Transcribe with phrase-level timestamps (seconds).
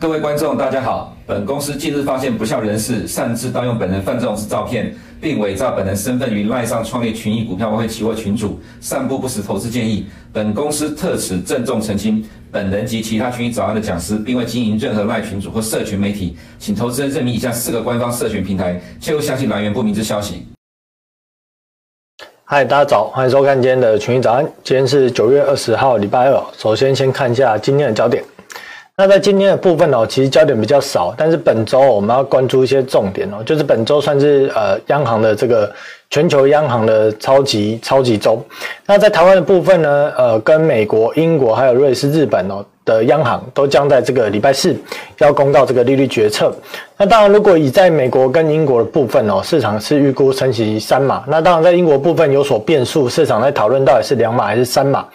[0.00, 1.14] 各位观众，大家好。
[1.26, 10.06] 本公司近日发现不肖人士擅自盗用本人范仲式照片，并伪造本人身份于赖上创立群益股票外汇期货群组，散布不实投资建议。
[10.32, 20.46] 本公司特此郑重澄清，本人及其他群益早安的讲师，并未经营任何赖群组或社群媒体，请投资人认明以下四个官方社群平台，切勿相信来源不明之消息。
[22.44, 24.44] 嗨，大家早，欢迎收看今天的群益早安。
[24.64, 26.44] 今天是九月二十号，礼拜二。
[26.56, 28.24] 首先，先看一下今天的焦点。
[29.00, 35.72] 那在今天的部分哦，其实焦点比较少，但是本周我们要关注一些重点哦，就是本周算是呃央行的这个
[36.10, 38.44] 全球央行的超级超级周。
[38.84, 44.76] 那在台湾的部分呢，呃，跟美国、英国还有瑞士、日本哦的央行都将在这个礼拜四
[45.16, 46.54] 要公告这个利率决策。
[46.98, 51.24] 那当然，如果以在美国跟英国的部分哦，市场是预估升息三码。
[51.26, 55.06] 那当然，在英国部分有所变数，市场在讨论到底是两码还是三码。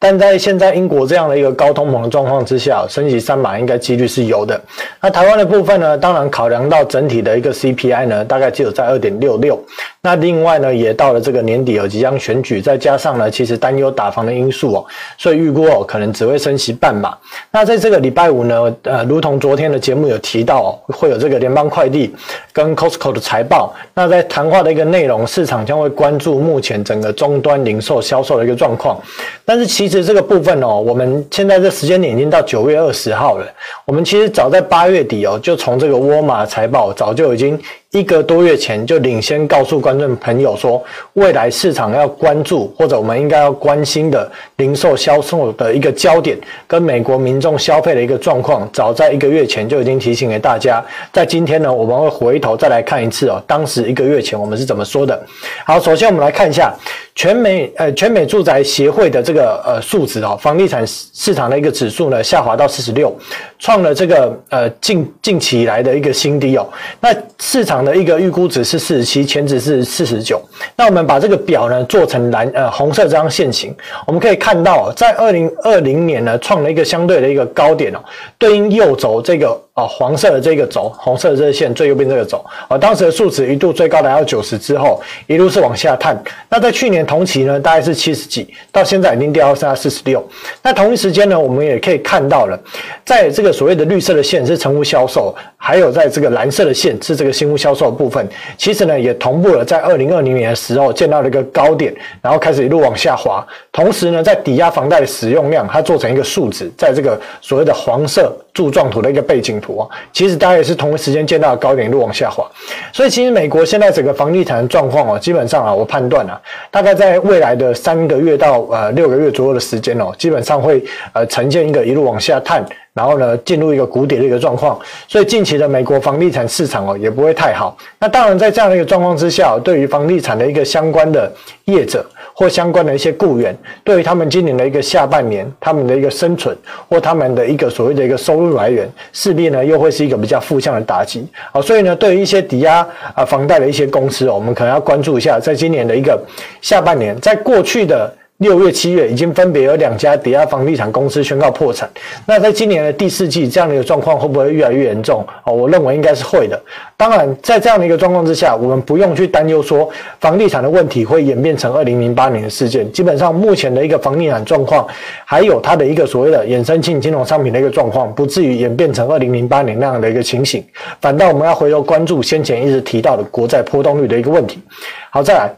[0.00, 4.60] 但在现在英国这样的一个高通膨的状况之下，升级三码应该几率是有的。
[5.00, 9.60] 那台湾的部分呢，当然考量到整体的一个 CPI 呢，大概只有在二点六六。
[10.08, 14.86] 那另外呢，也到了这个年底有即将选举，再加上呢，其实担忧打房的因素哦，
[15.18, 17.14] 所以预估哦，可能只会升息半码。
[17.50, 22.10] 那在这个礼拜五呢，呃，如同昨天的节目有提到，会有这个联邦快递
[22.54, 23.74] 跟 Costco 的财报。
[23.92, 28.98] 那在谈话的一个内容，市场将会关注目前整个终端零售销售的一个状况。
[29.44, 33.44] 但是其实这个部分哦，我们现在这时间点已经到九月二十号了。
[33.84, 37.60] 我们其实早在八月底哦，就从这个沃尔玛财报早就已经。
[37.92, 40.82] 一个多月前就领先告诉观众朋友说，
[41.14, 50.84] 未来市场要关注或者我们应该要关心的零售销售的一个焦点，跟美国民众消费的一个状况，早在一个月前就已经提醒给大家。
[51.10, 55.18] 在今天呢，我们会回头再来看一次哦，当时一个月前我们是怎么说的。
[55.64, 56.70] 好，首先我们来看一下
[57.14, 63.18] 全美呃全美住宅协会的这个呃数值哦，房地产市场的一个指数呢下滑到四十六，
[63.58, 66.68] 创了这个呃近近期以来的一个新低哦。
[67.00, 67.08] 那
[67.40, 67.78] 市场。
[67.78, 70.42] 的一个预估值是四十七，前值是四十九。
[70.74, 73.72] 那我们把这个表呢做成蓝呃红色这张线型，
[74.04, 78.00] 我们可以看到，在二零二零年呢创了一个相对的一个高点哦，
[78.36, 79.56] 对应右轴这个。
[79.78, 86.20] 哦，黄色的这个轴，红色的这个线最右边这个轴，啊，当时的数值一度最高来到九十之后，一路是往下探。
[86.48, 90.28] 那在去年同期呢，大概是七十几，到现在已经掉到剩下四十六。
[90.64, 92.58] 那同一时间呢，我们也可以看到了，
[93.04, 103.46] 在这个所谓的绿色的线是成屋销售，还有在这个蓝色的线是这个新屋销售的部分，其实呢也同步了在二零二零年的时候见到了一个高点，然后开始一路往下滑。
[103.70, 109.86] 同时呢，在抵押房贷的使用量，它做成一个数值，在这个所谓的黄色柱状图的一个背景图啊。
[110.12, 112.44] 其实大家也是同一时间见到高点一路往下滑，
[112.92, 120.82] 所以其实美国现在整个房地产的状况哦，基本上啊，我判断啊，大概在未来的三个月到呃六个月左右的时间哦，基本上会
[121.12, 122.66] 呃呈现一个一路往下探。
[122.94, 124.76] 然后呢，进入一个谷底的一个状况，
[125.06, 127.78] 所以近期的美国房地产市场哦也不会太好。
[128.00, 131.32] 那当然，在这样的一个状况之下，对于房地产的一个相关的
[131.66, 132.04] 业者
[132.38, 136.56] 或相关的一些雇员，对于他们今年的一个下半年，他们的一个生存
[136.88, 141.26] 或他们的一个所谓的一个收入来源，势必呢又会是一个比较负向的打击。
[141.52, 146.16] 好，所以呢，对于一些抵押啊房贷的一些公司，我们可能要关注一下，在今年的一个
[146.62, 148.14] 下半年，在过去的。
[148.38, 151.90] 六月、七月已经分别有两家抵押房地产公司宣告破产。
[152.24, 155.26] 那在今年的第四季，这样的一个状况会不会越来越严重？
[155.42, 156.60] 哦，我认为应该是会的。
[156.96, 159.90] 当然，在这样的一个状况之下，我们不用去担忧说
[160.20, 162.88] 房地产的问题会演变成二零零八年的事件。
[162.92, 164.86] 基本上，目前的一个房地产状况，
[165.24, 170.64] 还有它的一个所谓的衍生性金融商品的一个状况，不至于演变成二零零八年那样的一个情形。
[171.00, 174.62] 反倒我们要回头关注先前一直提到的国债波动率的一个问题。
[175.10, 175.52] 好，再来。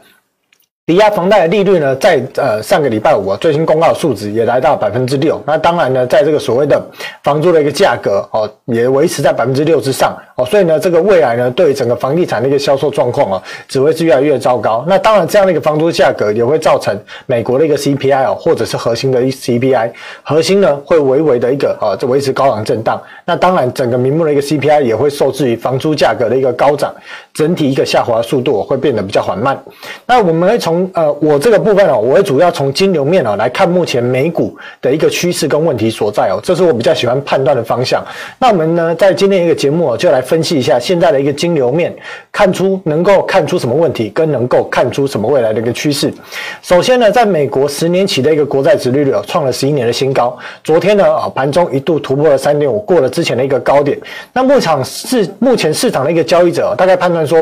[0.91, 5.41] 抵押房贷的利率呢，在呃上个礼拜五啊，最新公告数值也来到百分之六。
[5.45, 6.85] 那当然呢，在这个所谓的
[7.23, 10.43] 房租的一个价格哦，也维持在百分之六之上哦。
[10.43, 14.83] 所以呢，这个未来呢，对整个房地产的一个销售状况啊，只会是越来越糟糕。
[14.85, 16.93] 那当然，这样的一个房租价格也会造成
[17.25, 19.91] 美国的一个 CPI 哦，或者是核心的 CPI，
[20.23, 23.01] 核心呢会微微的一个啊，就维持高昂震荡。
[23.23, 26.93] 那当然，整个名目的一个 CPI 也会受制于房租价格的一个高涨，
[27.33, 29.57] 整体一个下滑速度会变得比较缓慢。
[30.05, 38.03] 那我们会从呃我这个部分哦，我会主要从金流面哦来看目前美股的一个趋势跟问题所在哦，这是我比较喜欢判断的方向。
[38.39, 41.93] 那我们呢在今天一个节目哦，就来分析一下现在的一个金流面，
[42.31, 46.13] 看出能够看出什么问题，跟能够看出什么未来的一个趋势。
[46.61, 53.97] 首先呢，在美国十年期的一个国债殖利率哦创了十一年的新高，昨天呢啊盘中一度突破了三点五，过了之前的一个高点。
[54.33, 57.41] 那目场市目前市场的一个交易者大概判断说，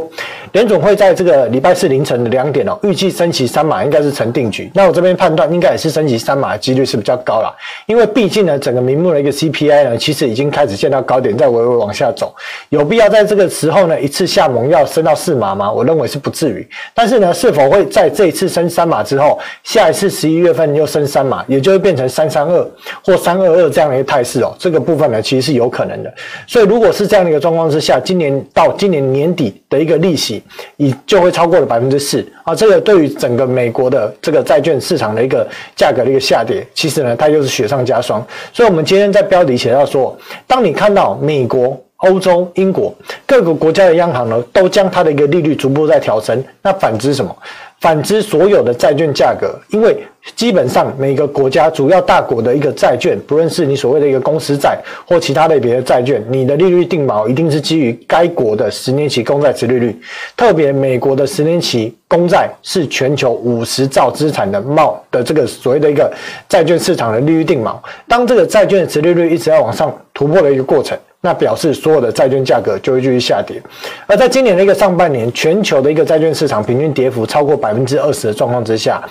[0.51, 4.71] 联总会在这个礼拜四凌晨的两点哦，预计升息三码应该是成定局。
[4.73, 7.53] 那我这边判断应该也是升息三码的几率是比较高啦，
[7.85, 12.33] 因为毕竟呢，整个名目的一个 CPI 呢，其实已经开始见到高点，在微微往下走。
[12.69, 15.69] 有必要在这个时候呢，一次下猛药升到四码吗？
[15.69, 16.65] 我认为是不至于。
[16.93, 22.71] 但是呢，是否会在这一次升三码之后，下一次十一月份又升三码，也就会变成三三二
[23.03, 24.55] 或三二二这样的一个态势哦？
[24.57, 26.13] 这个部分呢，其实是有可能的。
[26.47, 30.41] 所以如果是这样的一个状况之下，今年到今年年底的一个利息，
[30.77, 32.55] 已就会超过了百分之四啊！
[32.55, 38.25] 这个对于整个美国的这个债券市场的一个价格的一个下跌，其实呢，它又是雪上加霜。
[38.53, 40.17] 所以，我们今天在标题写到说，
[40.47, 42.93] 当你看到美国、欧洲、英国
[43.25, 47.35] 各个国家的央行呢，都将它的一个利率逐步在调升，那反之什么？
[47.81, 49.97] 反之，所有的债券价格，因为
[50.35, 59.97] 基本上每个国家主要大国的一个债券，不论是你所谓的一个公司债或其他类别的债券，你的利率定锚一定是基于该国的十年期公债殖利率。
[60.35, 66.11] 特别美国的十年期公债是全球五十兆资产的锚的这个所谓的一个
[66.49, 67.77] 债券市场的利率定锚。
[68.09, 70.97] 当这个债券的殖利率一直在往上突破的一个过程。
[71.21, 73.61] 那表示所有的债券价格就会继续下跌，
[74.07, 79.03] 而在今年的一个上半年，全球的一个债券市场平均跌幅超过百分之二十的状况之下，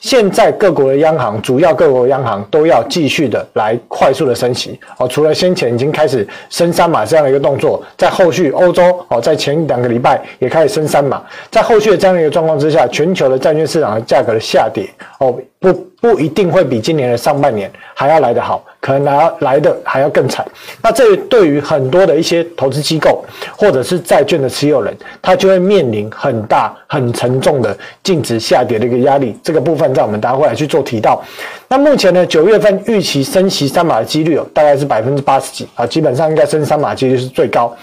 [0.00, 5.06] 现在各国的央行，主要各国的央行都要继续的来快速的升息哦。
[5.06, 14.88] 除了先前已经开始升三码这样的一个动作，在后续欧洲哦，在前两个礼拜也开始升三码，在后续的这样的一个状况之下，全球的债券市场的价格的下跌
[15.20, 15.32] 哦。
[15.62, 20.44] 不不一定会比今年的上半年还要来得好，可能来来的还要更惨。
[20.82, 23.24] 那这对于很多的一些投资机构
[23.56, 24.92] 或者是债券的持有人，
[25.22, 29.38] 他就会面临很大很沉重的净值下跌的一个压力。
[29.42, 31.22] 这个部分在我们待会来去做提到。
[31.68, 37.74] 那目前呢，九月份预期升息三码的几率哦，大概是百分之八十几啊，基本上应该升三码几率是最高。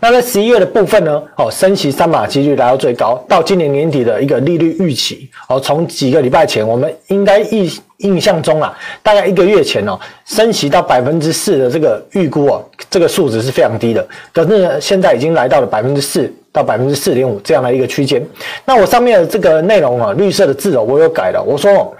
[0.00, 1.22] 那在十一月的部分呢？
[1.36, 14.06] 哦，升息三码几率来到最高，到今年年底的一个利率预期哦，从几个礼拜前，我们应该印印象中啊，大概一个月前哦，升息到百分之四的这个预估哦，这个数值是非常低的。
[14.32, 18.20] 可是呢，现在已经来到了百分之四到百分之四点五这样的一个区间。
[18.64, 21.40] 那我上面的这个内容啊，绿色的字哦，我有改了。
[21.40, 21.92] 我说哦，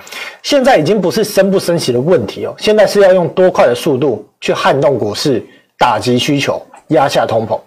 [0.43, 5.41] 现在已经不是升不升息的问题哦，现在是要用多快的速度去撼动股市，
[5.79, 6.61] 打击需求。
[6.93, 7.59] 压下通膨，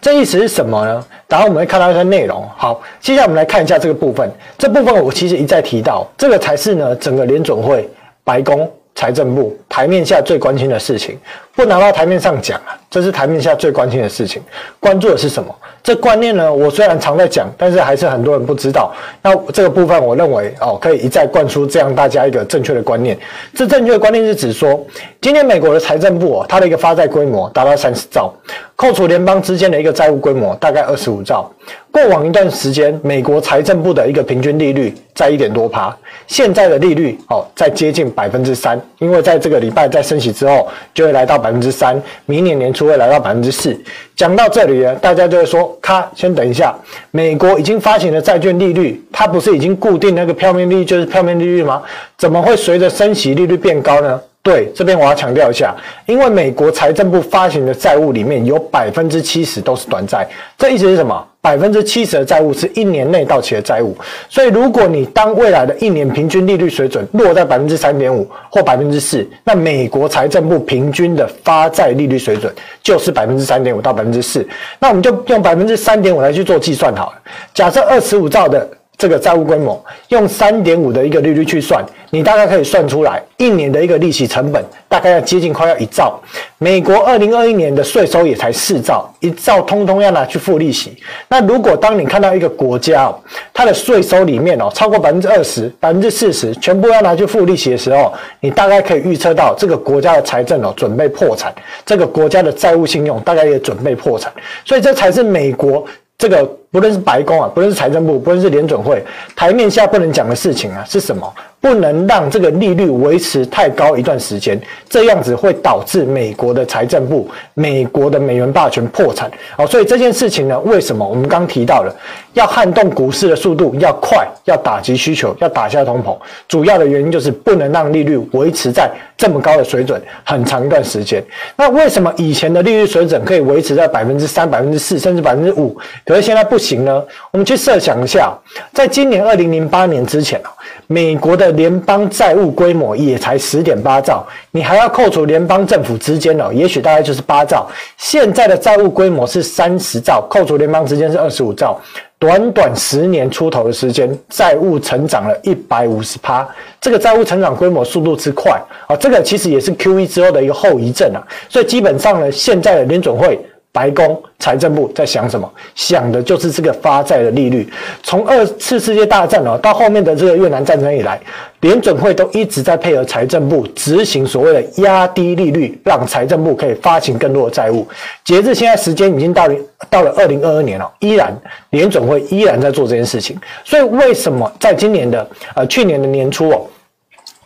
[0.00, 1.04] 这意思是什么呢？
[1.28, 2.44] 然后我们会看到一些内容。
[2.56, 4.28] 好，接下来我们来看一下这个部分。
[4.58, 7.88] 这部分我其实一再提到，这个才是呢整个联总会、
[8.24, 11.18] 白宫、财政部台面下最关心的事情。
[11.54, 14.42] 不拿到台面上讲啊，这是台面下最关心的事情。
[14.80, 15.54] 关注的是什么？
[15.82, 18.92] 这观念呢，我虽然常在讲，但是还是很多人不知道。
[19.22, 23.16] 那这个部分，我认为哦，可以一再灌输这样大家一个正确的观念。
[23.54, 24.84] 这正确的观念是指说，
[25.20, 28.34] 今天美国的财政部哦，它的一个发债规模达到三十兆，
[28.76, 31.50] 扣除联邦之间的一个债务规模大概二十五兆。
[31.92, 35.96] 过往一段时间，美国财政部的一个平均利率在一点多趴，
[36.26, 43.78] 现在的利率哦，在接近百分之三，因为在这个礼拜在升息之后，就会来到百分之三，明年年初就会来到百分之四。
[44.16, 45.76] 讲到这里呢，大家就会说。
[45.82, 46.74] 咔，先等一下，
[47.10, 51.82] 美国已经发行的债券利率，它不是已经固定那个票面利率就是票面利率吗？
[52.16, 54.20] 怎么会随着升息利率变高呢？
[54.42, 61.26] 对，这边我要强调一下，因为美国财政部发行的债务里面有百分之七十都是短债，这意思是什么？
[61.42, 63.94] 百分之七十的债务是一年内到期的债务，
[64.30, 72.50] 所以如果你当未来的一年平均利率水准落在百分之三点五或百分之四，那美国财政部平均的发债利率水准
[72.82, 74.46] 就是百分之三点五到百分之四，
[74.78, 77.18] 那我们就用百分之三点五来去做计算好了，
[77.52, 78.66] 假设二十五兆的。
[79.00, 86.20] 这个债务规模用三点五的一个利率去算，你大概可以算出来一年的一个利息成本大概要接近快要一兆。
[86.58, 90.98] 美国二零二一年的税收也才四兆，一兆通通要拿去付利息。
[91.28, 93.10] 那如果当你看到一个国家，
[93.54, 101.50] 它的税收里面哦超过百分之二十、百分之四十全部要拿去付利息的时候，你大概可以预测到这个国家的财政哦准备破产，
[101.86, 104.30] 这个国家的债务信用大概也准备破产。
[104.66, 105.86] 所以这才是美国。
[106.18, 111.32] 这个不论是白宫啊，不论是财政部，不论是联准会，台面下不能讲的事情啊，是什么？
[111.60, 114.58] 不能让这个利率维持太高一段时间，
[114.88, 119.30] 这样子会导致美国的财政部、美国的美元霸权破产。
[119.58, 121.94] 好，所以这件事情呢，为什么我们刚提到了
[122.32, 126.16] 要撼动股市的速度要快，要打击需求，要打下通膨，
[126.48, 131.22] 主要的原因就是不能让利率维持在这么高的水准很长一段时间。
[131.56, 137.02] 那为什么以前的利率水准可以维持在百分之三、百分之四，甚至百分之五，可是现在不行呢？
[137.32, 138.32] 我们去设想一下，
[138.74, 140.40] 在今年二零零八年之前
[140.86, 147.66] 美国的联邦债务规模也才十点八兆，你还要扣除联邦政府之间哦，也许大概就是八兆。
[147.96, 151.80] 现在的债务规模是三十兆，扣除联邦之间是二十五兆。
[152.18, 156.46] 短短十年出头的时间，债务成长了一百五十趴，
[156.78, 161.26] 这个债务成长规模速度之快啊，这个其实也是 QE 之后的一个后遗症啊。
[161.48, 163.40] 所以基本上呢，现在的联准会。
[163.72, 165.50] 白宫财政部在想什么？
[165.74, 167.72] 想的就是这个发债的利率。
[168.02, 171.20] 从二次世界大战哦，到后面的这个越南战争以来，
[171.60, 177.86] 联准会都一直在配合财政部执行所谓的压低利率，让财政部可以发行更多的债务。
[178.24, 179.54] 截至现在时间已经到了
[179.88, 181.32] 到了二零二二年了，依然
[181.70, 183.38] 联准会依然在做这件事情。
[183.64, 185.24] 所以为什么在今年的
[185.54, 186.66] 呃去年的年初哦，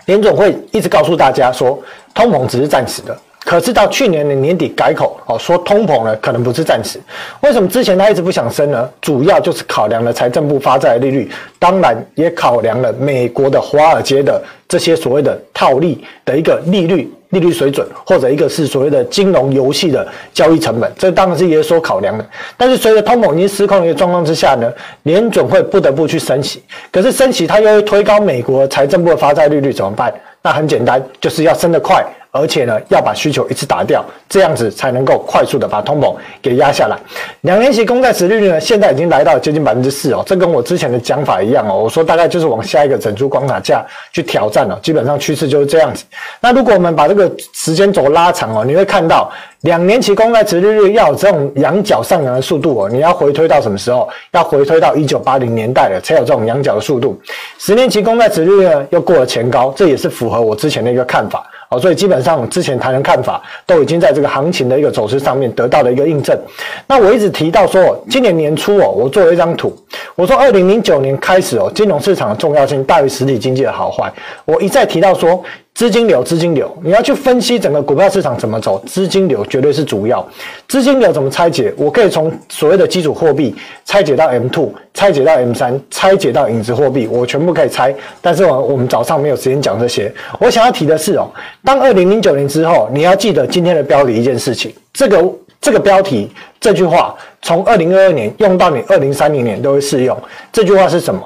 [0.07, 1.79] 联准会一直告诉大家说，
[2.15, 3.15] 通膨只是暂时的。
[3.45, 6.99] 可是到去年的年底改口哦，说通膨呢可能不是暂时。
[7.43, 8.89] 为什么之前他一直不想升呢？
[9.01, 22.25] 主要就是考量了财政部发债的利率，当然也考量了美国的华尔街的这些所谓的套利的一个利率利率水准，或者一个是所谓的金融游戏的交易成本，这当然是也所考量的。
[22.57, 24.73] 但是随着通膨已经失控的一个状况之下呢，
[25.03, 26.63] 联准会不得不去升息。
[26.91, 30.13] 可是升息它又会推高美国财政部的发债利率怎么办？
[30.43, 32.05] 那很简单，就是要升得快。
[32.37, 36.13] 而且呢，要把需求一次打掉，这样子才能够快速的把通膨
[36.43, 36.99] 给压下来。
[37.43, 41.79] 两年期公债殖利率呢，现在已经来到接近百分之四哦，这跟我之前的讲法一样哦。
[41.79, 46.05] 我说大概就是往下一个整数关卡价去挑战了，基本上趋势就是这样子。
[46.41, 54.09] 那如果我们把这个时间轴拉长哦，你会看到两年期公债殖利率要有这种仰角上扬的速度哦，你要回推到什么时候？
[54.33, 57.17] 要回推到一九八零年代了，才有这种仰角的速度。
[57.59, 61.47] 十年期公债殖利率呢，又过了前高，这也是符合我之前的一个看法。
[61.79, 66.39] 所以基本上之前谈的看法都已经在这个行情的一个走势上面得到了一个印证。
[66.87, 69.75] 那我一直提到说，今年年初哦，我做了一张图，
[70.15, 74.13] 我说二零零九年开始哦，金融市场的重要性大于实体经济的好坏。
[74.45, 75.43] 我一再提到说。
[75.75, 80.25] 资金流，资金流，你要去分析整个股票市场怎么走，资金流绝对是主要。
[80.69, 81.75] 资金流怎么拆解？
[81.77, 83.53] 我可以从所谓的基础货币
[83.85, 87.93] 拆解到 M2，拆解到 M3，拆解到影子货币，我全部可以拆。
[88.23, 90.15] 但是我我们早上没有时间讲这些。
[90.39, 91.29] 我想要提的是哦，
[91.65, 95.29] 当二零零九年之后，你要记得今天的标题一件事情，这个
[95.61, 97.13] 这个标题这句话
[97.43, 100.17] 从二零二二年用到你二零三零年都会适用。
[100.53, 101.21] 这句话是什么？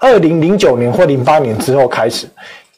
[0.00, 2.26] 二零零九年或零八年之后开始。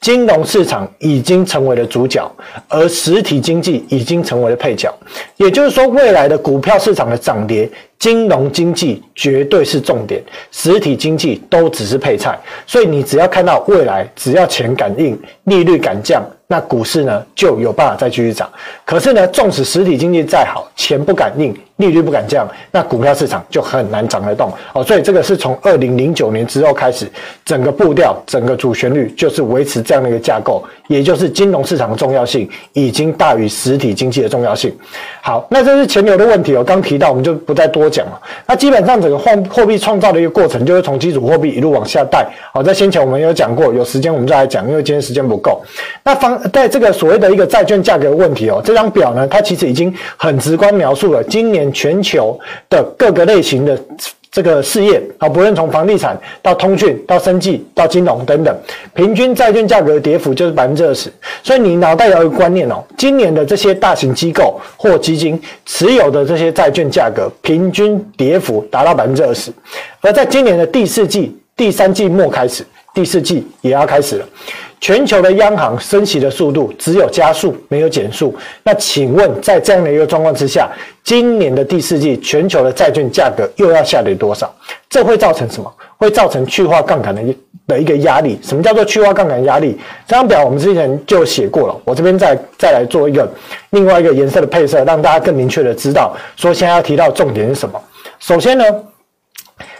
[0.04, 2.30] 金融市场已经成为了主角，
[2.68, 4.94] 而实体经济已经成为了配角。
[5.38, 7.66] 也就是说，未来的股票市场的涨跌，
[7.98, 12.38] 金融经济绝对是重点，实体经济都只是配菜。
[12.66, 16.22] 所以，你只要看到未来，只要钱敢印，利率敢降。
[16.46, 18.46] 那股市呢，就有办法再继续涨。
[18.84, 24.82] 可是呢，纵使实体经济再好，钱不敢印，利率不敢降，那股票市场就很难涨得动哦。
[24.82, 27.10] 所以这个是从二零零九年之后开始，
[27.44, 34.74] 整个步调、整个主旋律就是维持这样的一个架构，也就是金融市场的重要性已经大于实体经济的重要性。
[35.20, 38.20] 好，那这是钱流的问题，我刚提到，我们就不再多讲了。
[38.46, 42.26] 那基本上整个货货币创造的一个过程，就是从基础货币一路往下带。
[42.52, 45.60] 好，在先前我们有讲过，有时间我们再来讲，因为今天时间不够。
[46.02, 46.40] 那方。
[46.52, 53.78] 在这个所谓的一个债券价格的问题哦，这张表呢，它其实已经很直观描述了今年全球的各个类型的
[54.30, 58.56] 这个事业啊，不论从房地产到通讯到生技到金融等等，
[58.92, 61.12] 平均债券价格的跌幅就是百分之二十。
[61.42, 69.52] 所以你脑袋有一个观念哦，今年的这些大型机构或基金持有的这些债券价格平均跌幅达到百分之二十，
[70.00, 74.26] 而在今年的第四季、第三季末开始，第四季也要开始了。
[74.84, 78.36] 全球的央行升息的速度只有加速，没有减速。
[78.62, 80.70] 那请问，在这样的一个状况之下，
[81.02, 84.54] 今年的第四季全球的债券价格又要下跌多少？
[84.90, 85.72] 这会造成什么？
[85.96, 87.34] 会造成去化杠杆的一
[87.66, 88.38] 的一个压力。
[88.42, 89.80] 什么叫做去化杠杆压力？
[90.06, 91.74] 这张表我们之前就写过了。
[91.86, 93.26] 我这边再再来做一个
[93.70, 97.80] 另外一个颜色的配色，让大家更明确的知道，说现在要提到重点是什么。
[98.18, 98.64] 首先呢。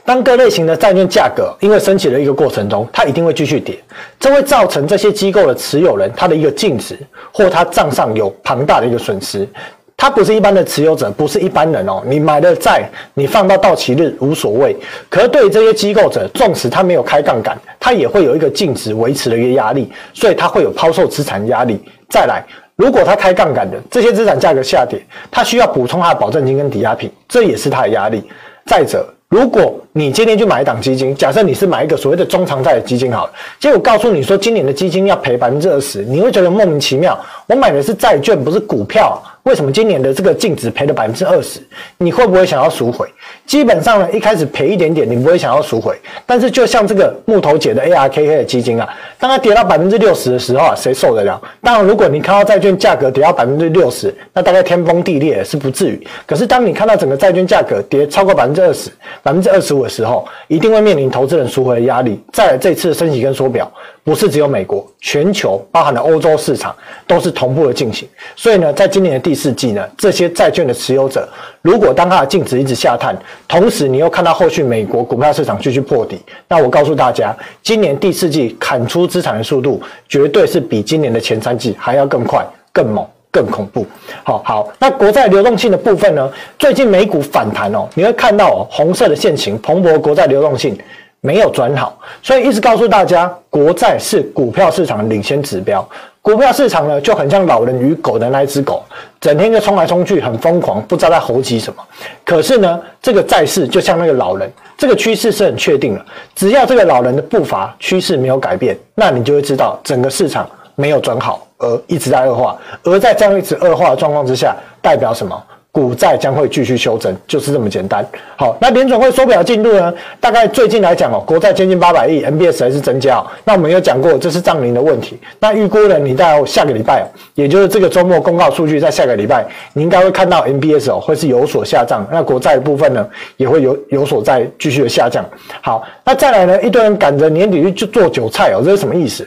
[0.04, 3.78] 当各类型的债券价格因为升起的一个过程中，它一定会继续跌，
[4.20, 6.98] 这会造成这些机构的持有人他的一个净值
[7.32, 9.48] 或他账上有庞大的一个损失。
[9.96, 12.02] 他不是一般的持有者，不是一般人哦。
[12.04, 14.76] 你买的债，你放到到期日无所谓。
[15.08, 21.80] 可是对于这些机构者，纵使他没有开杠杆，他也会有一个净值维持的一个压力，所以他会有抛售资产压力。
[22.10, 22.44] 再来，
[22.74, 28.22] 如果他开杠杆的这些资产价格下跌，他需要补充他的保证金跟抵押品，这也是他的压力。
[28.66, 37.18] 再者，如果你今天去买一档基金，假设你是买一个所谓的中长债的基金好了，结果告诉你说今年的基金要赔百分之二十，你会觉得莫名其妙。
[37.48, 39.20] 我买的是债券，不是股票。
[39.44, 41.60] 为什么今年的这个净值赔了百分之二十？
[41.98, 43.06] 你会不会想要赎回？
[43.44, 45.94] 基本上呢，一开始赔一点点，你不会想要赎回。
[46.24, 51.38] 但是就像这个木头姐的 ARKK 的基金啊，当它跌到百分之六十的时候啊，谁受得了？
[51.60, 56.06] 当然，如果你看到债券价格跌到百分之六十，那大概天崩地裂是不至于。
[56.26, 58.90] 可是当你看到整个债券价格跌超过百分之二十、
[59.22, 62.18] 百分之二十五的时候，一定会面临投资人赎回的压力。
[62.32, 63.70] 再来，这次的升息跟缩表，
[64.04, 68.06] 不是只有美国，全球包含了欧洲市场都是同步的进行。
[68.36, 71.26] 所以呢，在今年的第四季呢，这些债券的持有者，
[71.62, 73.16] 如果当它的净值一直下探，
[73.48, 83.86] 同时你又看到后续美国股票市场继续破底，那我告诉大家，今年第四季砍出资产的速度，绝对是比今年的前三季还要更快、更猛、更恐怖。
[84.22, 86.30] 好好，那国债流动性的部分呢？
[86.58, 90.78] 最近美股反弹哦，你会看到，红色的线型，蓬勃国债流动性
[91.24, 95.82] 没有转好，所以一直告诉大家，国债是股票市场的领先指标。
[96.20, 98.82] 股票市场呢，就很像老人与狗的那一只狗，
[99.22, 101.82] 整天就冲来冲去，很疯狂，不知道在猴急什么。
[102.26, 106.04] 可是呢，这个债市就像那个老人，这个趋势是很确定的。
[106.34, 112.54] 只要这个老人的步伐趋势没有改变，那你就会知道整个市场没有转好，而一直在恶化。
[112.82, 115.42] 而在这样一直恶化的状况之下，代表什么？
[115.74, 118.06] 股债将会继续修正，就是这么简单。
[118.36, 119.92] 好，那联准会缩表进度呢？
[120.20, 123.20] 大概最近来讲哦，国债接近八百亿，MBS 还是增加。
[123.42, 125.18] 那我们有讲过，这是账龄的问题。
[125.40, 125.98] 那预估呢？
[125.98, 127.04] 你在下个礼拜，
[127.34, 132.06] 也就是这个周末公告数据，在下个礼拜，你应该会看到 MBS 哦，会是有所下降。
[132.08, 133.04] 那国债的部分呢，
[133.36, 135.28] 也会有有所在继续的下降。
[135.60, 136.62] 好，那再来呢？
[136.62, 139.26] 一堆人赶着年底去做韭菜哦，这是什么意思？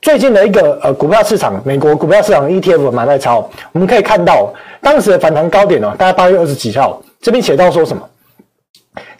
[0.00, 8.02] 最近的一个呃股票市场，美国股票市场 ETF 买卖超，我们可以看到当时的反弹高点哦，大概八月二十几号，这边写到说什么？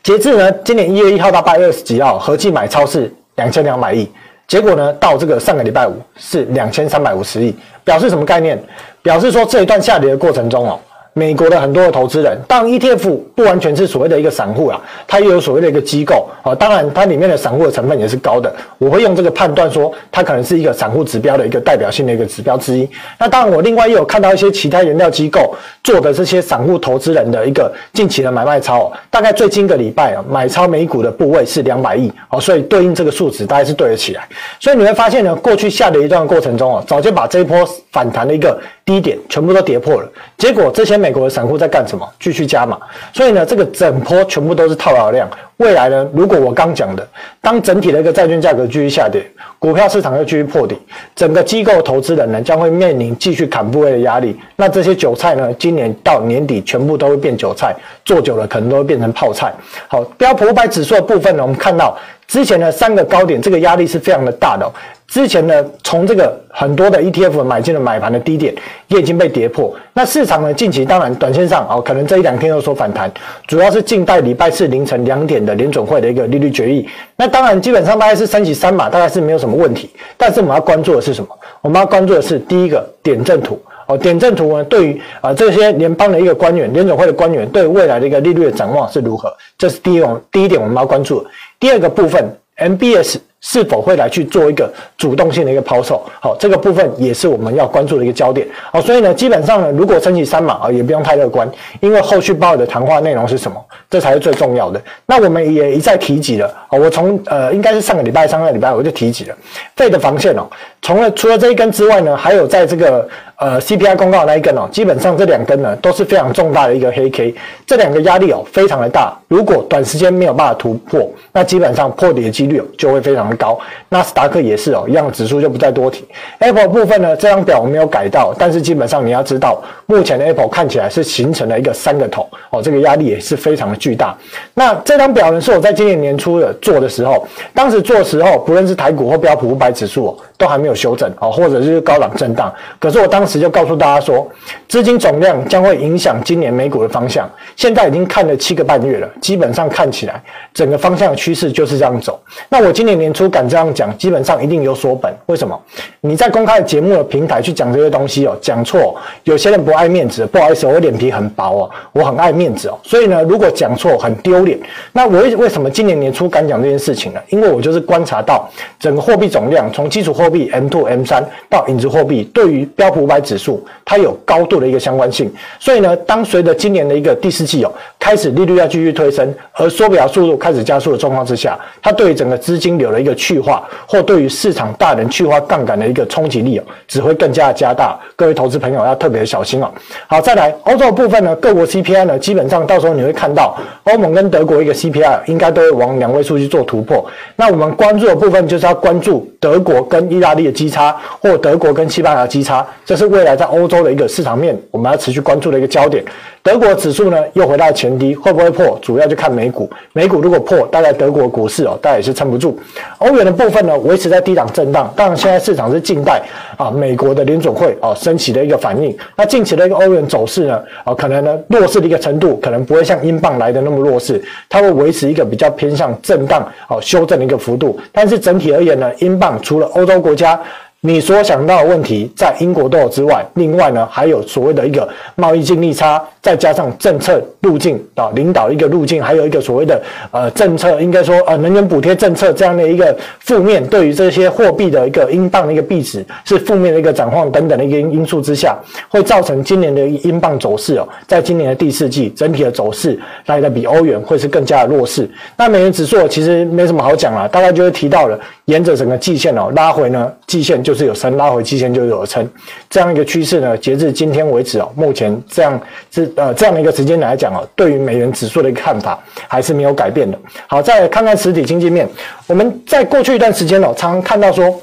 [0.02, 4.10] 截至呢今年一月一号到八月二十几号，合计买超是两千两百亿，
[4.46, 8.62] 结果呢到这个上个礼拜五是两千三百五十亿，表示什么概念？
[9.02, 10.78] 表示说这一段下跌的过程中哦。
[11.16, 16.52] 美国的很多的投资人，当 ETF 不完全是所谓的一个散户啊，它也有所谓的一个机构啊。
[16.54, 18.52] 当然，它里面的散户的成分也是高的。
[18.78, 22.88] 我会用这个判断说，它可能是一个散户指标的一个代表性的一个指标之一。
[23.16, 34.28] 那当然，我另外又有看到一些其他原料机构做的这些散户投资人的一个近期的买卖超，大概最近一个礼拜啊，买超美股的部位是两百亿哦，所以对应这个数值大概是对得起来。
[34.58, 42.04] 所以你会发现呢，过去下的一段过程中啊，早就把这一波反弹的一个低点全部都跌破了，结果这些美国的散户在干什么？
[42.18, 42.76] 继续加码，
[43.12, 45.30] 所以呢，这个整波全部都是套牢量。
[45.58, 47.08] 未来呢，如果我刚讲的，
[47.40, 49.24] 当整体的一个债券价格继续下跌，
[49.60, 50.76] 股票市场又继续破底，
[51.14, 54.36] 整个机构投资人呢将会面临继续砍部位的压力。
[54.56, 57.72] 那这些韭菜呢，今年到年底全部都会变韭菜，
[58.04, 59.54] 做久了可能都会变成泡菜。
[59.86, 64.70] 好，标普五百指数的部分呢，我们看到之前的三个高点，这个压力是非常的大的。
[65.06, 68.52] 之前呢，从这个很多的 ETF 买进了买盘的低点，
[68.88, 69.72] 也已经被跌破。
[69.92, 73.12] 那市场呢，近期当然短线上哦，可能这一两天有所反弹，
[73.46, 76.88] 主要是静待礼拜四凌晨两点的联准会的一个利率决议。
[77.16, 79.90] 那当然基本上大概是升息三码，大概是没有什么问题。
[80.16, 81.28] 但是我们要关注的是什么？
[81.60, 89.32] 我们要关注的是第一个点阵图哦，点阵图呢，对于啊这些联邦的一个官员、联总会的官员对未来的一个利率的展望是如何？
[89.58, 91.24] 这是第一种第一点我们要关注。
[91.64, 92.22] 第二个部分
[92.58, 93.16] ，MBS。
[93.46, 96.02] 是否会来去做一个主动性的一个抛售？
[96.18, 98.48] 好，这个部分也是我们要关注的一个焦点。
[98.72, 101.46] 好，所以呢，基本上呢，如果升起三码啊，也不用太乐观，
[101.80, 104.80] 因为后续鲍尔的谈话内容是什么，这才是最重要的。
[105.04, 109.36] 那我们也一再提及了，我从呃，应该是上个礼拜、上个礼拜我就提及了
[109.76, 110.48] 费的防线哦。
[110.80, 117.34] 除了除了这一根之外呢，还有在这个呃 CPI 公告那一根哦，基本上这两根呢都是非常重大的一个黑 K，
[117.66, 119.16] 这两个压力哦非常的大。
[119.28, 126.04] 如果短时间没有办法突破，那基本上破底的几率就会非常的高，纳斯达克也是哦，一样的指数就不再多提。
[126.38, 134.16] Apple 部分呢，这张表我没有改到，但是基本上你要知道，目前的 Apple 看起来是形成了一个三个头哦，这个压力也是非常的巨大。
[134.54, 142.52] 那这张表呢，是我在今年年初的做的时候，当时做的时候，不论是台股或标普五百指数哦，都还没有修正哦，或者是高档震荡。
[142.78, 144.26] 可是我当时时就告诉大家说，
[144.68, 147.28] 资金总量将会影响今年美股的方向。
[147.56, 152.20] 现在已经看了七个半月了，基本上看起来整个方向的趋势就是这样走。
[152.48, 155.12] 那我今年年初敢这样讲，基本上一定有所本。
[155.26, 155.60] 为什么？
[156.00, 162.78] 你在公开节目的平台去讲这些东西哦，讲错，有些人不爱面子，不好意思，我脸皮很薄哦，我很爱面子哦。
[162.84, 164.56] 所以呢，如果讲错很丢脸。
[164.92, 167.20] 那我为为什么今年年初敢讲这件事情呢？
[167.30, 175.32] 因为我就是观察到整个货币总量从基础货币 M two M 三到影子货币，对于标普五百指数，它有高度的一个相关性。
[175.60, 187.96] 所以呢，当随着今年的一个第四季哦，开始利率要继续推升，而缩表速度开始加速的状况之下，它对于整个资金流的一个去化，或对于市场大人去化杠杆的一个冲击力哦，只会更加的加大。
[188.16, 189.70] 各位投资朋友要特别小心哦。
[190.08, 197.04] 好，再来欧洲部分呢，各国 CPI 呢，基本上到时候你会看到欧盟跟德国一个 CPI 应该都会往两位数去做突破。
[197.36, 206.04] 那我们关注的部分就是要关注德国跟意大利的基差，或德国跟西班牙的基差，这是未来在欧洲的一个市场面，我们要持续关注的一个焦点。
[206.42, 208.78] 德国指数呢又回到前低，会不会破？
[208.82, 209.68] 主要就看美股。
[209.94, 212.58] 美股如果破，大概德国股市哦，大概也是撑不住。
[212.98, 214.92] 欧元的部分呢，维持在低档震荡。
[214.94, 216.20] 当然，现在市场是静待
[216.58, 218.94] 啊，美国的联准会哦升息的一个反应。
[219.16, 227.80] 那近期的一个欧元走势呢，啊，可能呢弱势的一个程度，可能不会像英镑来的那么弱势，它会维持一个比较偏向震荡哦修正的一个幅度。
[227.90, 230.38] 但是整体而言呢，英镑除了欧洲国家。
[230.86, 248.54] 你所想到的问题，在英国都有之外，另外呢，还有所谓的一个贸易净利差，再加上政策路径啊，领导一个路径，还有一个所谓的呃政策，应该说呃能源补贴政策这样的一个负面，对于这些货币的一个英镑的一个币值是负面的一个展望等等的一个因素之下，
[248.90, 255.10] 会造成今年的英镑走势哦，在今年的第四季整体的走势来的比欧元会是更加的弱势。
[255.34, 260.73] 那美元指数其实没什么好讲了，大概就是提到了，沿着整个季线哦拉回呢，季线就。
[260.74, 262.28] 是有升，拉回期限就有撑，
[262.68, 265.60] 这样一个趋势呢，截至今天为止哦，目前这样
[265.90, 270.18] 是呃这样的一个时间来讲哦，对于美元指数的一个看法还是没有改变的。
[270.46, 271.88] 好，再来看看实体经济面，
[272.26, 274.60] 我们在过去一段时间哦，常常看到说。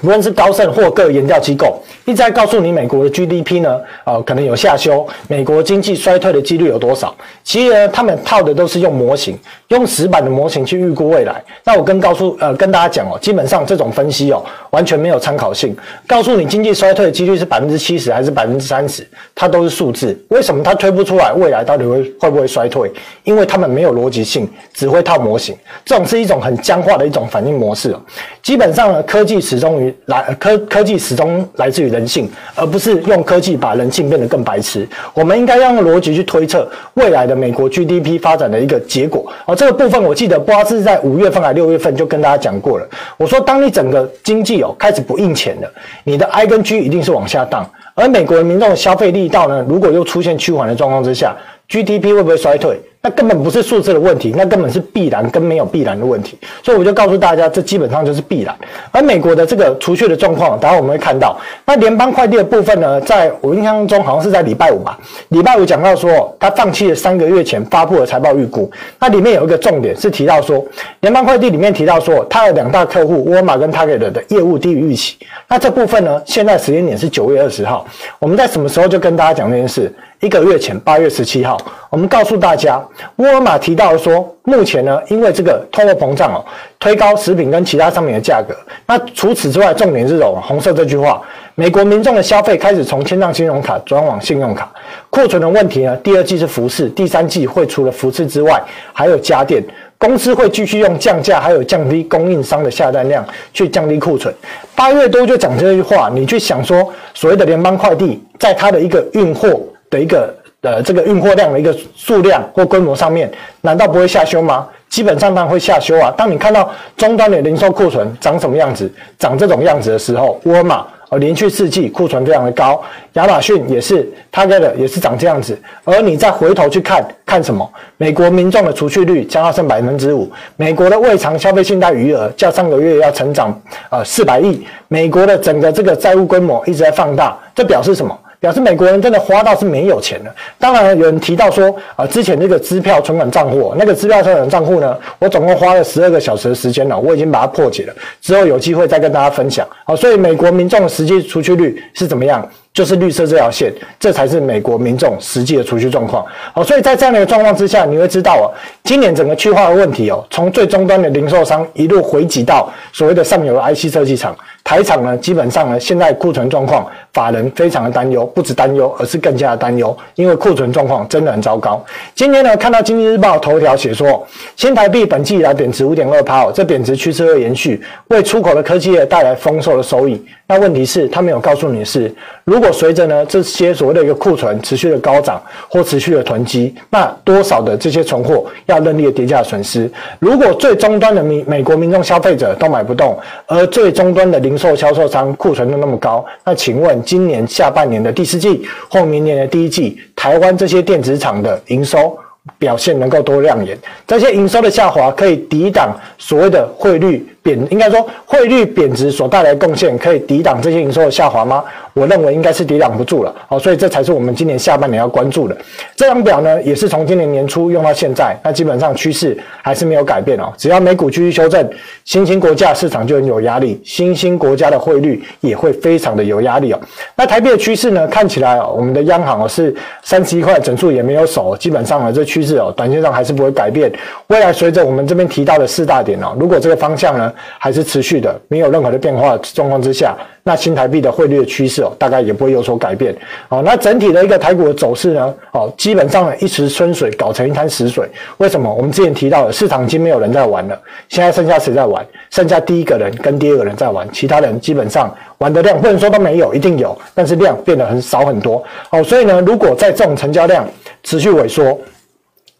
[0.00, 7.14] 无论是高盛或各研调机构一直在告诉你，美国的 GDP 呢，呃，可能有下修，美国经济衰退的几率有多少？
[7.44, 11.44] 其实呢，他们套的都是用模型，用死板的模型去预估未来。
[11.62, 15.76] 那我跟告诉呃跟大家讲哦，基本上这种分析哦，完全没有参考性。
[16.06, 20.18] 告诉你经济衰退的几率是百分之七十还是百分之三十，它都是数字。
[20.28, 22.90] 为什么它推不出来未来到底会会不会衰退？
[23.24, 25.54] 因为他们没有逻辑性，只会套模型。
[25.84, 28.00] 这种是一种很僵化的一种反应模式哦。
[28.42, 29.81] 基本上呢，科技始终。
[30.06, 34.86] 来科科技始终来自于人性，而不是用科技把人性变得更白痴。
[35.14, 39.32] 我们应该要用逻辑去推测未来的美国 GDP 发展的一个结果。
[39.46, 42.86] 哦，这个部分我记得不知道是在五月份还是六月份就跟大家讲过了。
[43.16, 45.72] 我说，当你整个经济哦开始不印钱了，
[46.04, 47.68] 你的 I 跟 G 一定是往下荡。
[47.94, 51.36] 而美国人民众的消费力道呢，如果又出现趋缓的状况之下
[51.68, 52.80] ，GDP 会不会衰退？
[53.02, 56.38] 那根本不是数字的问题，那根本是必然跟没有必然的问题。
[56.62, 58.54] 所以我就告诉大家，这基本上就是必然。
[58.92, 61.36] 而美国的这个储蓄的状况，等下我们会看到。
[61.66, 64.96] 那联邦快递的部分呢，在我印象中好像是在礼拜五吧，
[65.30, 68.70] 礼拜五讲到说，他放弃了三个月前发布的财报预估。
[69.00, 70.64] 那里面有一个重点是提到说，
[71.00, 75.16] 联邦快递里面提到说，他的两大客户沃尔玛跟 Target 的业务低于预期。
[75.48, 77.84] 那这部分呢，现在时间点是九月二十号，
[78.20, 79.92] 我们在什么时候就跟大家讲这件事？
[80.22, 81.58] 一个月前，八月十七号，
[81.90, 82.80] 我们告诉大家，
[83.16, 86.44] 沃尔玛提到说，目前呢，因为这个通货膨胀哦，
[86.78, 88.54] 推高食品跟其他商品的价格。
[88.86, 91.20] 那除此之外，重点是这种红色这句话：
[91.56, 94.72] 美国民众的消费开始从千账信用卡转往信用卡。
[95.10, 99.60] 库存的问题呢，第二季是服饰，第三季会除了服饰之外，还有家电。
[99.98, 104.32] 公司会继续用降价，还有降低供应商的下单量去降低库存。
[104.76, 109.60] 八月多就讲这句话，你去想说，所谓的联邦快递，在它的一个运货。
[109.92, 114.66] 的一个呃，这个运货量的一个数量或规模上面，难道不会下修吗？
[114.88, 116.12] 基本上当然会下修啊。
[116.16, 122.80] 当你看到终端的零售库存长什么样子，长这种样子的时候，沃尔玛呃连续四季库存非常的高，
[123.14, 125.60] 亚马逊也是，它的也是长这样子。
[125.82, 127.68] 而你再回头去看看什么？
[127.96, 138.16] 美国民众的储蓄率降到剩百分之五，美国的未偿消费信贷余额较上个月要成长呃四百亿，美国的整个这个债务规模一直在放大，这表示什么？
[138.42, 140.34] 表示美国人真的花到是没有钱的。
[140.58, 147.94] 当然有人提到说，啊，之前那个支票存款账户，那个支票存款账户呢，我总共花了十二个小时的时间了，我已经把它破解了。
[148.20, 149.64] 之后有机会再跟大家分享。
[149.84, 152.44] 好，所以美国民众的实际储蓄率是怎么样？
[152.74, 156.24] 就是绿色这条线，这才是美国民众实际的储蓄状况。
[156.54, 158.48] 好，所以在这样的一个状况之下，你会知道哦，
[158.82, 164.34] 今年整个去化的问题哦，从最终端的零售商一路回击到所谓的上游的 IC 设计厂。
[164.64, 171.84] 台厂呢，基本上呢，现在库存状况，法人非常的担忧，不止担忧，而是更加的担忧，因为库存状况真的很糟糕。
[172.14, 180.24] 今天呢，看到《经济日报》头条写说，新台币本季以来贬值五点二趴，这贬值趋势会延续，为出口的科技业带来丰硕的收益。
[180.46, 189.90] 那问题是，他没有告诉你是，如果随着呢这些所谓的一个库存持续的高涨或持续的囤积，那多少的这些存货要认列跌价损失？
[190.18, 202.14] 如果最终端的民美国民众消费者都买不动，而最终端的零零售销售商库存都那么高，那请问今年下半年的第四季或明年的第一季，台湾这些电子厂的营收
[202.58, 203.78] 表现能够多亮眼？
[204.06, 207.26] 这些营收的下滑可以抵挡所谓的汇率？
[207.42, 211.64] 贬应该说汇率贬值所带来的贡献可以抵挡这些营收的下滑吗？
[211.94, 213.34] 我认为应该是抵挡不住了。
[213.48, 215.56] 好，所以这才是我们今年下半年要关注的。
[215.94, 220.50] 这张表呢，也是从今年年初用到现在，那基本上趋势还是没有改变哦。
[220.56, 221.68] 只要美股继续修正，
[222.04, 226.80] 新兴国家市场就很有压力，新兴国家的汇率也会非常的有压力哦。
[227.14, 233.92] 那台币的趋势呢，看起来哦，我们的央行哦是三十一块整数也没有守，基本上呢这趋势哦，短线上还是不会改变。
[234.28, 243.14] 未来随着我们这边提到的四大点哦，如果这个方向呢，还是持续的，没有任何的变化状况之下，那新台币的汇率的趋势哦，大概也不会有所改变。
[243.48, 248.08] 哦，那整体的一个台股的走势呢，哦，基本上呢一池春水搞成一滩死水。
[248.38, 248.72] 为什么？
[248.72, 252.04] 我们之前提到的市场已经没有人在玩了，现在剩下谁在玩？
[252.30, 258.62] 剩下第一个人跟第二个人在玩，其他人基本上玩的量不能说都没有，一定有，但是量变得很少很多。
[258.90, 260.66] 哦，所以呢，如果在这种成交量
[261.02, 261.78] 持续萎缩。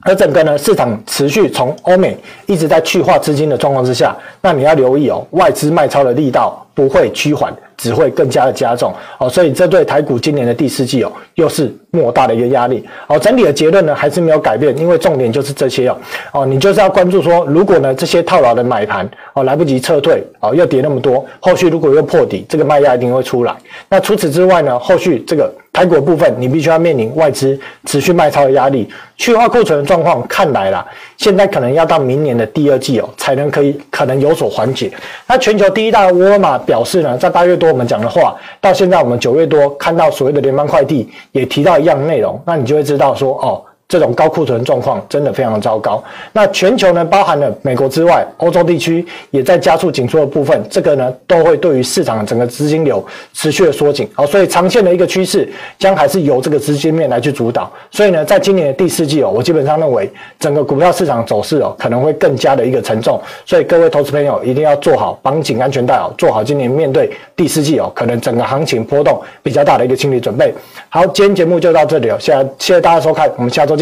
[0.05, 7.53] 而整个呢，市场持续从欧美一直在去化资金的状况之下，那你要留意哦，外资卖超的力道不会趋缓。
[7.79, 13.19] 只会更加的加重哦，所以这对台股今年的第四季哦，又是莫大的一个压力哦。
[13.19, 15.97] 整体的结论呢，还是没有改变，因为重点就是这些哦
[16.33, 23.53] 哦，你就是要关注说，如果呢这些套牢的买盘哦来不及撤退哦，又跌那么多，后续如果又破底，这个卖压一定会出来。
[23.89, 34.93] 那除此之外呢，后续这个台股部分，你必须要面临外资持续卖超的压力，去化库存的状况看来啦，现在可能要到明年的第二季哦，才能可以可能有所缓解。
[35.27, 37.71] 那全球第一大的沃尔玛表示呢，在八月多。
[37.71, 43.65] 我们讲的话，到现在我们九月多看到所谓的联邦快递也提到一样内容，那你就会知道说哦。
[43.93, 46.03] 这种高库存状况真的非常的糟糕。
[46.33, 54.09] 那全球呢，包含了美国之外，欧洲地区也在加速紧缩的部分，这个呢都会对于市场整个资金流持续的缩紧。
[54.15, 55.47] 好，所以长线的一个趋势
[55.79, 57.71] 将还是由这个资金面来去主导。
[57.91, 63.21] 所以呢，在今年的第四季哦，我基本上认为整个股票市场走势哦可能会更加的一个沉重。
[63.45, 70.55] 所以各位投资朋友一定要做好绑紧安全带哦，做好今年面对第四季哦可能整个行情波动比较大的一个心理准备。
[70.89, 73.82] 好，今天节目就到这里哦，谢谢谢谢大家收看，我们下周见。